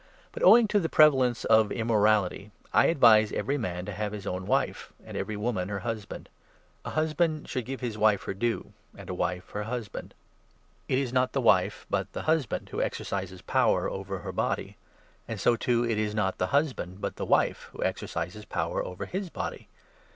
[0.31, 4.25] But, owing to the prevalence of 2 immorality, I advise every man to have his
[4.25, 6.27] own wife, and every woman her husband.
[6.83, 10.15] A husband should give his wife 3 her due, and a wife her husband.
[10.87, 12.33] It is not the wife, but the 4 16 Gen.
[12.33, 12.33] a.
[12.33, 12.33] 24.
[12.33, 12.33] 316 I.
[12.33, 12.41] CORINTHIANS, 7.
[12.41, 14.77] husband, who exercises power over her body;
[15.27, 19.05] and so, too, it is not the husband, but the wife, who exercises power over
[19.05, 19.67] his body.